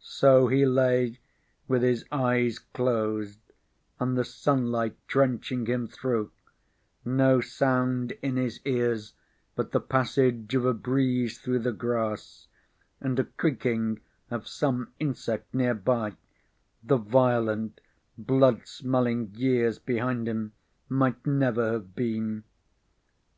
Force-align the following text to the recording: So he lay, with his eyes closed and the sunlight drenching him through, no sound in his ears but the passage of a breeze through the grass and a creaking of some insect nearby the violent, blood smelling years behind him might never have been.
So 0.00 0.46
he 0.46 0.64
lay, 0.64 1.18
with 1.68 1.82
his 1.82 2.06
eyes 2.10 2.58
closed 2.60 3.40
and 4.00 4.16
the 4.16 4.24
sunlight 4.24 4.96
drenching 5.06 5.66
him 5.66 5.86
through, 5.86 6.30
no 7.04 7.42
sound 7.42 8.12
in 8.22 8.36
his 8.38 8.58
ears 8.64 9.12
but 9.54 9.72
the 9.72 9.80
passage 9.80 10.54
of 10.54 10.64
a 10.64 10.72
breeze 10.72 11.38
through 11.38 11.58
the 11.58 11.74
grass 11.74 12.48
and 13.02 13.18
a 13.18 13.24
creaking 13.24 14.00
of 14.30 14.48
some 14.48 14.94
insect 14.98 15.52
nearby 15.54 16.14
the 16.82 16.96
violent, 16.96 17.82
blood 18.16 18.66
smelling 18.66 19.30
years 19.34 19.78
behind 19.78 20.26
him 20.26 20.54
might 20.88 21.26
never 21.26 21.72
have 21.74 21.94
been. 21.94 22.44